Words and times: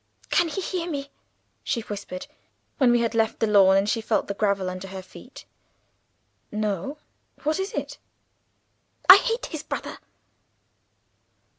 "Can 0.31 0.47
he 0.47 0.61
hear 0.61 0.89
me?" 0.89 1.11
she 1.63 1.81
whispered, 1.81 2.25
when 2.79 2.91
we 2.91 3.01
had 3.01 3.13
left 3.13 3.39
the 3.39 3.45
lawn, 3.45 3.77
and 3.77 3.87
she 3.87 4.01
felt 4.01 4.25
the 4.25 4.33
gravel 4.33 4.67
under 4.67 4.87
her 4.87 5.03
feet. 5.03 5.45
"No. 6.51 6.97
What 7.43 7.59
is 7.59 7.71
it?" 7.73 7.99
"I 9.07 9.17
hate 9.17 9.45
his 9.45 9.61
brother!" 9.61 9.99